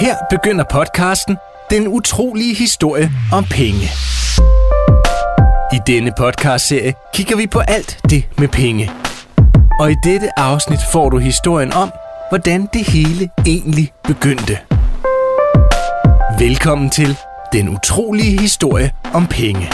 [0.00, 1.36] Her begynder podcasten
[1.70, 3.88] Den utrolige historie om penge.
[5.72, 8.90] I denne podcastserie kigger vi på alt det med penge.
[9.80, 11.90] Og i dette afsnit får du historien om,
[12.28, 14.58] hvordan det hele egentlig begyndte.
[16.38, 17.16] Velkommen til
[17.52, 19.72] Den utrolige historie om penge.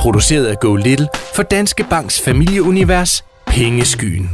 [0.00, 4.30] Produceret af Go Little for Danske Banks familieunivers Pengeskyen.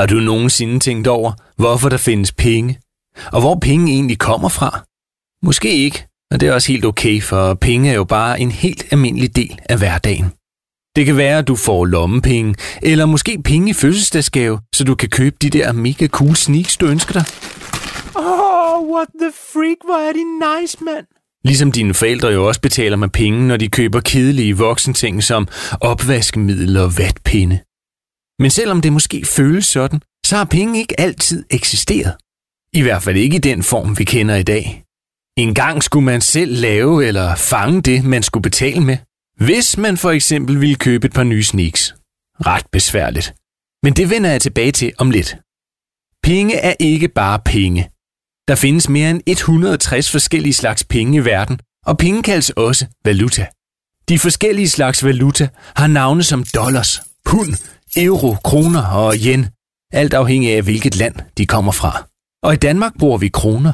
[0.00, 2.78] Har du nogensinde tænkt over, hvorfor der findes penge?
[3.32, 4.82] Og hvor penge egentlig kommer fra?
[5.42, 8.84] Måske ikke, og det er også helt okay, for penge er jo bare en helt
[8.90, 10.32] almindelig del af hverdagen.
[10.96, 15.08] Det kan være, at du får lommepenge, eller måske penge i fødselsdagsgave, så du kan
[15.08, 17.24] købe de der mega cool sneaks, du ønsker dig.
[18.14, 20.24] Oh, what the freak, hvor er de
[20.60, 21.06] nice, mand.
[21.44, 25.48] Ligesom dine forældre jo også betaler med penge, når de køber kedelige voksenting som
[25.80, 27.58] opvaskemiddel og vatpinde.
[28.40, 32.14] Men selvom det måske føles sådan, så har penge ikke altid eksisteret.
[32.72, 34.84] I hvert fald ikke i den form, vi kender i dag.
[35.36, 38.98] En gang skulle man selv lave eller fange det, man skulle betale med.
[39.36, 41.94] Hvis man for eksempel ville købe et par nye sneaks.
[42.46, 43.34] Ret besværligt.
[43.82, 45.36] Men det vender jeg tilbage til om lidt.
[46.22, 47.90] Penge er ikke bare penge.
[48.48, 53.46] Der findes mere end 160 forskellige slags penge i verden, og penge kaldes også valuta.
[54.08, 57.54] De forskellige slags valuta har navne som dollars, pund,
[57.96, 59.46] euro, kroner og yen,
[59.92, 62.06] alt afhængig af hvilket land de kommer fra.
[62.42, 63.72] Og i Danmark bruger vi kroner.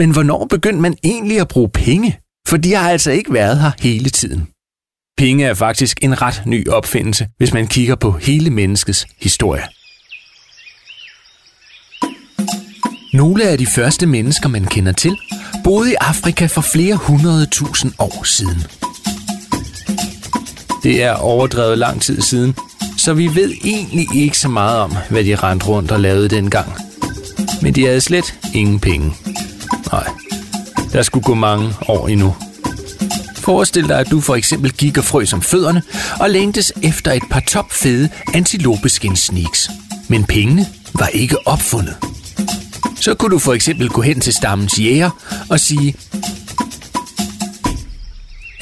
[0.00, 2.18] Men hvornår begyndte man egentlig at bruge penge?
[2.48, 4.48] For de har altså ikke været her hele tiden.
[5.18, 9.62] Penge er faktisk en ret ny opfindelse, hvis man kigger på hele menneskets historie.
[13.12, 15.16] Nogle af de første mennesker, man kender til,
[15.64, 18.81] boede i Afrika for flere hundrede tusind år siden.
[20.82, 22.56] Det er overdrevet lang tid siden,
[22.98, 26.72] så vi ved egentlig ikke så meget om, hvad de rendte rundt og lavede dengang.
[27.62, 29.14] Men de havde slet ingen penge.
[29.92, 30.06] Nej,
[30.92, 32.34] der skulle gå mange år endnu.
[33.36, 35.82] Forestil dig, at du for eksempel gik og frøs om fødderne
[36.20, 39.70] og længtes efter et par topfede antilopeskin-sneaks.
[40.08, 41.96] Men pengene var ikke opfundet.
[43.00, 45.10] Så kunne du for eksempel gå hen til stammens jæger
[45.48, 45.94] og sige,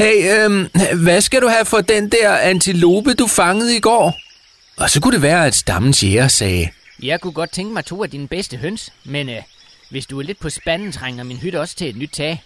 [0.00, 0.68] Hey, øhm,
[1.02, 4.18] hvad skal du have for den der antilope, du fangede i går?
[4.76, 6.68] Og så kunne det være, at stammens jæger sagde,
[7.02, 9.36] Jeg kunne godt tænke mig to af dine bedste høns, men øh,
[9.90, 12.42] hvis du er lidt på spanden, trænger min hytte også til et nyt tag.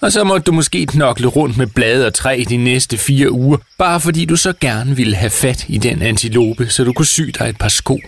[0.00, 3.58] Og så måtte du måske knokle rundt med blade og træ de næste fire uger,
[3.78, 7.22] bare fordi du så gerne ville have fat i den antilope, så du kunne sy
[7.38, 8.00] dig et par sko.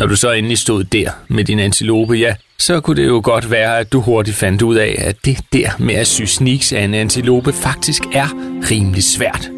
[0.00, 3.50] Når du så endelig stod der med din antilope, ja, så kunne det jo godt
[3.50, 6.80] være, at du hurtigt fandt ud af, at det der med at sy sneaks af
[6.80, 8.26] en antilope faktisk er
[8.70, 9.50] rimelig svært.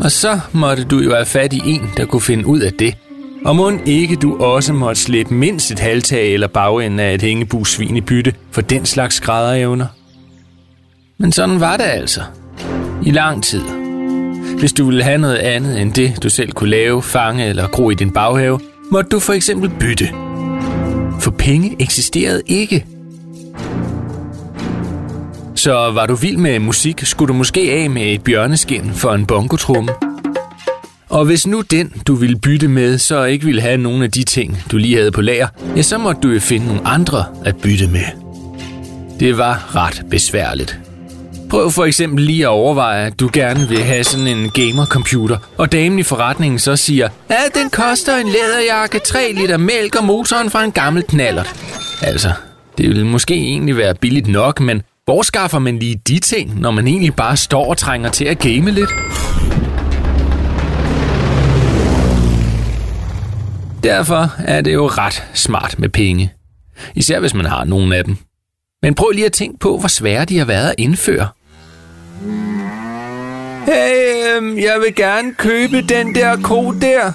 [0.00, 2.94] Og så måtte du jo have fat i en, der kunne finde ud af det.
[3.44, 7.96] Og må ikke du også måtte slippe mindst et halvtag eller bagenden af et hængebusvin
[7.96, 9.86] i bytte for den slags skrædderevner.
[11.18, 12.20] Men sådan var det altså.
[13.02, 13.62] I lang tid.
[14.58, 17.90] Hvis du ville have noget andet end det, du selv kunne lave, fange eller gro
[17.90, 18.60] i din baghave,
[18.90, 20.08] måtte du for eksempel bytte.
[21.20, 22.86] For penge eksisterede ikke.
[25.54, 29.26] Så var du vild med musik, skulle du måske af med et bjørneskin for en
[29.26, 29.92] bongotrumme.
[31.08, 34.24] Og hvis nu den, du ville bytte med, så ikke ville have nogen af de
[34.24, 37.56] ting, du lige havde på lager, ja, så måtte du jo finde nogle andre at
[37.56, 38.04] bytte med.
[39.20, 40.87] Det var ret besværligt.
[41.50, 45.72] Prøv for eksempel lige at overveje, at du gerne vil have sådan en gamercomputer, og
[45.72, 50.50] damen i forretningen så siger, at den koster en læderjakke, 3 liter mælk og motoren
[50.50, 51.54] fra en gammel knallert.
[52.02, 52.32] Altså,
[52.78, 56.70] det ville måske egentlig være billigt nok, men hvor skaffer man lige de ting, når
[56.70, 58.90] man egentlig bare står og trænger til at game lidt?
[63.82, 66.32] Derfor er det jo ret smart med penge.
[66.94, 68.16] Især hvis man har nogen af dem.
[68.82, 71.28] Men prøv lige at tænke på, hvor svære de har været at indføre.
[73.68, 77.12] Hey, øhm, jeg vil gerne købe den der ko der.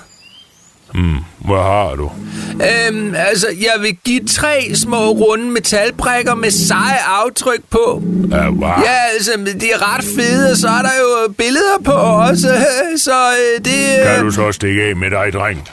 [0.94, 2.12] Hmm, hvad har du?
[2.54, 8.04] Øhm, altså, jeg vil give tre små runde metalbrikker med seje aftryk på.
[8.32, 8.68] Ja, hvad?
[8.68, 12.48] Ja, altså, de er ret fede, og så er der jo billeder på også,
[13.06, 14.00] så øh, det...
[14.00, 14.16] Øh...
[14.16, 15.70] Kan du så stikke af med dig, dreng?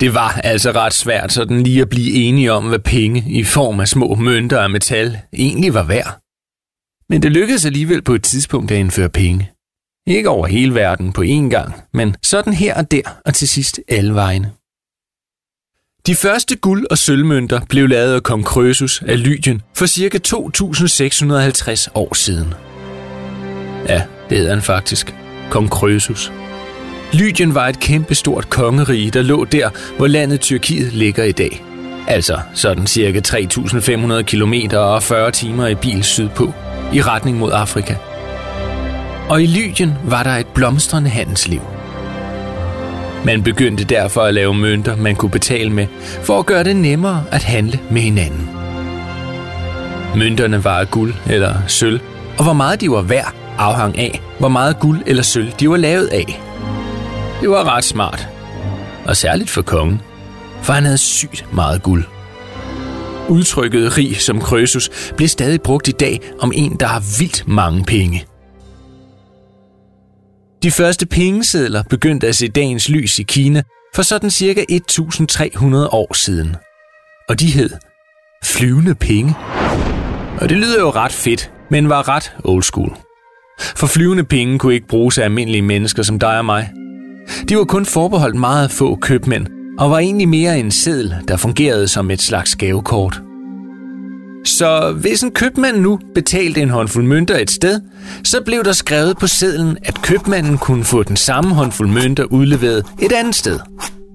[0.00, 3.80] Det var altså ret svært sådan lige at blive enige om, hvad penge i form
[3.80, 6.23] af små mønter af metal egentlig var værd.
[7.08, 9.50] Men det lykkedes alligevel på et tidspunkt at indføre penge.
[10.06, 13.80] Ikke over hele verden på én gang, men sådan her og der og til sidst
[13.88, 14.52] alle vegne.
[16.06, 20.18] De første guld- og sølvmønter blev lavet af kong Krøsus af Lydien for ca.
[20.18, 22.54] 2650 år siden.
[23.88, 25.14] Ja, det hedder han faktisk.
[25.50, 26.32] Kong Krøsus.
[27.12, 31.64] Lydien var et kæmpestort kongerige, der lå der, hvor landet Tyrkiet ligger i dag.
[32.08, 36.54] Altså sådan cirka 3.500 km og 40 timer i bil sydpå,
[36.92, 37.94] i retning mod Afrika.
[39.28, 41.60] Og i Lydien var der et blomstrende handelsliv.
[43.24, 45.86] Man begyndte derfor at lave mønter, man kunne betale med,
[46.22, 48.50] for at gøre det nemmere at handle med hinanden.
[50.16, 52.00] Mønterne var af guld eller sølv,
[52.38, 55.76] og hvor meget de var værd afhang af, hvor meget guld eller sølv de var
[55.76, 56.40] lavet af.
[57.40, 58.28] Det var ret smart.
[59.06, 60.00] Og særligt for kongen,
[60.62, 62.04] for han havde sygt meget guld.
[63.28, 67.84] Udtrykket rig som Krøsus bliver stadig brugt i dag om en, der har vildt mange
[67.84, 68.26] penge.
[70.62, 73.62] De første pengesedler begyndte at se dagens lys i Kina
[73.94, 76.56] for sådan cirka 1300 år siden.
[77.28, 77.70] Og de hed
[78.44, 79.34] flyvende penge.
[80.40, 82.96] Og det lyder jo ret fedt, men var ret old school.
[83.60, 86.70] For flyvende penge kunne ikke bruges af almindelige mennesker som dig og mig.
[87.48, 89.46] De var kun forbeholdt meget få købmænd,
[89.78, 93.22] og var egentlig mere en seddel, der fungerede som et slags gavekort.
[94.44, 97.80] Så hvis en købmand nu betalte en håndfuld mønter et sted,
[98.24, 102.84] så blev der skrevet på sedlen, at købmanden kunne få den samme håndfuld mønter udleveret
[103.02, 103.58] et andet sted.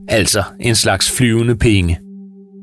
[0.07, 1.99] Altså en slags flyvende penge.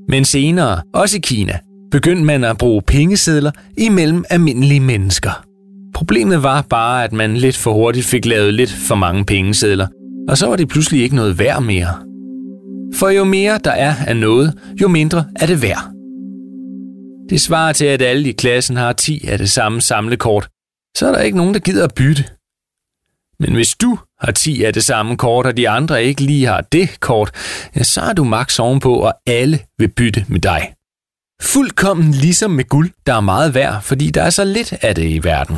[0.09, 1.59] Men senere, også i Kina,
[1.91, 5.45] begyndte man at bruge pengesedler imellem almindelige mennesker.
[5.95, 9.87] Problemet var bare, at man lidt for hurtigt fik lavet lidt for mange pengesedler,
[10.29, 11.95] og så var det pludselig ikke noget værd mere.
[12.95, 15.91] For jo mere der er af noget, jo mindre er det værd.
[17.31, 20.49] Det svarer til, at alle i klassen har 10 af det samme samlekort.
[20.97, 22.25] Så er der ikke nogen, der gider at bytte.
[23.41, 26.61] Men hvis du har 10 af det samme kort, og de andre ikke lige har
[26.61, 27.31] det kort,
[27.77, 30.73] ja, så er du max ovenpå, og alle vil bytte med dig.
[31.43, 35.09] Fuldkommen ligesom med guld, der er meget værd, fordi der er så lidt af det
[35.11, 35.57] i verden.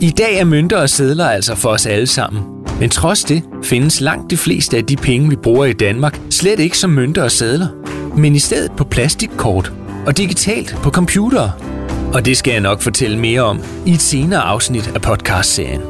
[0.00, 2.61] I dag er mønter og sedler altså for os alle sammen.
[2.82, 6.60] Men trods det findes langt de fleste af de penge, vi bruger i Danmark, slet
[6.60, 7.68] ikke som mønter og sedler,
[8.16, 9.72] men i stedet på plastikkort
[10.06, 11.52] og digitalt på computere.
[12.14, 15.80] Og det skal jeg nok fortælle mere om i et senere afsnit af podcastserien.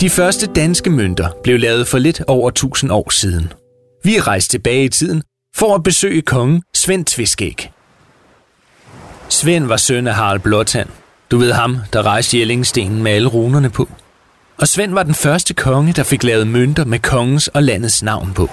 [0.00, 3.52] De første danske mønter blev lavet for lidt over 1000 år siden.
[4.04, 5.22] Vi er rejst tilbage i tiden
[5.56, 7.70] for at besøge kongen Svend Tviskæg.
[9.28, 10.88] Svend var søn af Harald Blåtand.
[11.30, 13.88] Du ved ham, der rejste Jellingstenen med alle runerne på.
[14.58, 18.32] Og Svend var den første konge, der fik lavet mønter med kongens og landets navn
[18.34, 18.50] på.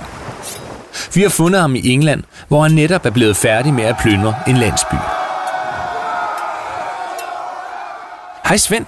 [1.13, 4.35] Vi har fundet ham i England, hvor han netop er blevet færdig med at plyndre
[4.47, 4.95] en landsby.
[8.45, 8.85] Hej Svend.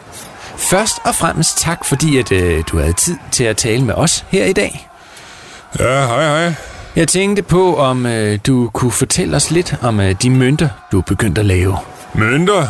[0.57, 4.25] Først og fremmest tak, fordi at, øh, du havde tid til at tale med os
[4.29, 4.89] her i dag.
[5.79, 6.53] Ja, hej hej.
[6.95, 10.97] Jeg tænkte på, om øh, du kunne fortælle os lidt om øh, de mønter, du
[10.97, 11.77] er begyndt at lave.
[12.13, 12.67] Mønter?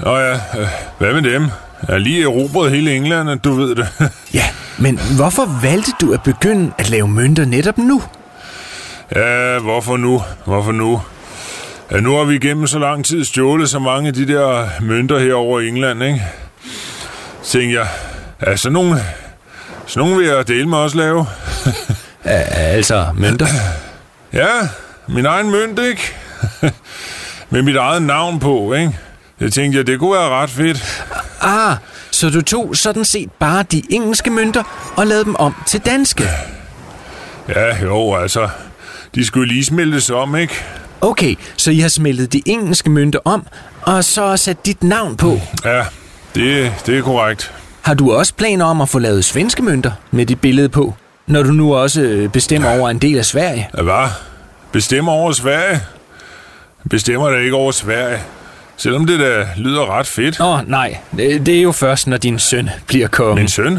[0.00, 0.68] Nå ja, øh,
[0.98, 1.50] hvad med dem?
[1.88, 3.88] Jeg er lige erobret hele England, du ved det.
[4.34, 4.44] Ja,
[4.78, 8.02] men hvorfor valgte du at begynde at lave mønter netop nu?
[9.16, 10.22] ja, hvorfor nu?
[10.44, 11.02] Hvorfor nu?
[11.90, 15.18] Ja, nu har vi igennem så lang tid stjålet så mange af de der mønter
[15.18, 16.22] her over England, ikke?
[17.44, 17.88] Tænkte jeg,
[18.46, 19.04] ja, sådan nogle,
[19.86, 21.26] sådan nogle vil jeg dele med også lave.
[22.24, 23.46] Ja, altså mønter?
[24.32, 24.46] Ja,
[25.08, 26.12] min egen mønt, ikke?
[27.50, 28.98] Med mit eget navn på, ikke?
[29.40, 31.04] Jeg tænkte, ja, det kunne være ret fedt.
[31.40, 31.76] Ah,
[32.10, 36.24] så du tog sådan set bare de engelske mønter og lavede dem om til danske?
[37.48, 38.48] Ja, jo, altså,
[39.14, 40.54] de skulle lige smeltes om, ikke?
[41.00, 43.46] Okay, så I har smeltet de engelske mønter om,
[43.82, 45.40] og så sat dit navn på.
[45.64, 45.84] Ja,
[46.34, 47.52] det, det er korrekt.
[47.82, 50.94] Har du også planer om at få lavet svenske mønter med dit billede på,
[51.26, 53.68] når du nu også øh, bestemmer over en del af Sverige?
[53.76, 54.08] Ja, hvad?
[54.72, 55.80] Bestemmer over Sverige?
[56.90, 58.18] Bestemmer da ikke over Sverige.
[58.80, 60.40] Selvom det da lyder ret fedt.
[60.40, 60.98] Oh, nej.
[61.16, 63.34] Det, er jo først, når din søn bliver konge.
[63.34, 63.78] Min søn?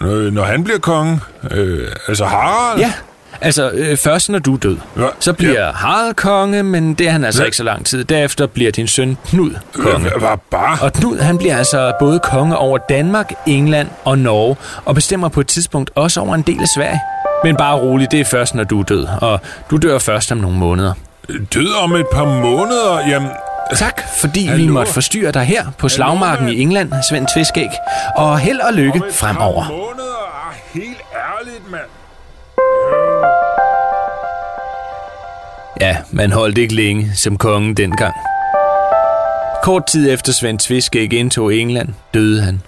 [0.00, 1.20] Når, når han bliver konge?
[1.50, 2.78] Øh, altså Harald?
[2.80, 2.92] Ja,
[3.40, 4.76] altså øh, først når du er død.
[4.98, 5.70] Ja, Så bliver ja.
[5.72, 7.44] Harald konge, men det er han altså Ja.
[7.46, 8.04] ikke så lang tid.
[8.04, 10.10] Derefter bliver din søn Knud konge.
[10.18, 10.78] Hvad bare?
[10.82, 15.40] Og Knud, han bliver altså både konge over Danmark, England og Norge, og bestemmer på
[15.40, 17.00] et tidspunkt også over en del af Sverige.
[17.44, 20.38] Men bare rolig, det er først, når du er død, og du dør først om
[20.38, 20.92] nogle måneder.
[21.54, 23.08] Død om et par måneder?
[23.08, 23.28] Jamen,
[23.76, 24.72] Tak, fordi vi Hallo?
[24.72, 27.68] måtte forstyrre dig her på slagmarken i England, Svend Tviskæg.
[28.16, 29.68] Og held og lykke fremover.
[29.68, 30.48] måneder?
[30.48, 31.82] Ah, helt ærligt, mand.
[35.80, 38.14] Ja, man holdt ikke længe som konge dengang.
[39.62, 42.62] Kort tid efter Svend Tviskæg indtog England, døde han.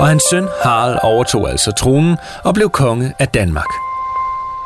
[0.00, 3.66] og hans søn Harald overtog altså tronen og blev konge af Danmark.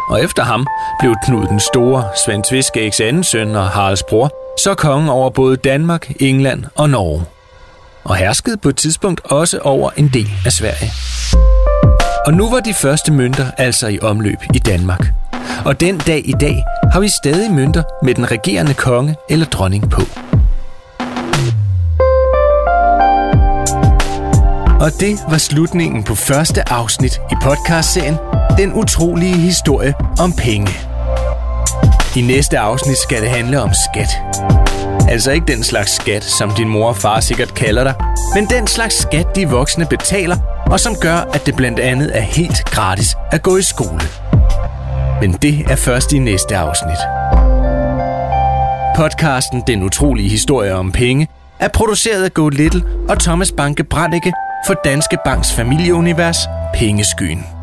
[0.08, 0.66] Og efter ham
[1.00, 5.56] blev Knud den Store, Svend Tviskægs anden søn og Haralds bror, så konge over både
[5.56, 7.24] Danmark, England og Norge.
[8.04, 10.92] Og herskede på et tidspunkt også over en del af Sverige.
[12.26, 15.06] Og nu var de første mønter altså i omløb i Danmark.
[15.64, 19.90] Og den dag i dag har vi stadig mønter med den regerende konge eller dronning
[19.90, 20.00] på.
[24.80, 28.16] Og det var slutningen på første afsnit i podcastserien
[28.58, 30.89] Den utrolige historie om penge.
[32.16, 34.08] I næste afsnit skal det handle om skat.
[35.08, 37.94] Altså ikke den slags skat, som din mor og far sikkert kalder dig,
[38.34, 40.36] men den slags skat, de voksne betaler,
[40.66, 44.00] og som gør, at det blandt andet er helt gratis at gå i skole.
[45.20, 46.98] Men det er først i næste afsnit.
[48.96, 54.32] Podcasten Den utrolige historie om penge er produceret af Go Little og Thomas Banke Brannicke
[54.66, 56.38] for Danske Banks familieunivers
[56.74, 57.59] Pengeskyen.